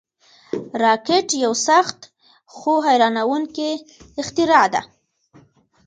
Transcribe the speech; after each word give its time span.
راکټ 0.83 1.27
یو 1.43 1.53
سخت، 1.67 1.99
خو 2.55 2.73
حیرانوونکی 2.87 3.71
اختراع 4.21 4.67
ده 4.73 4.81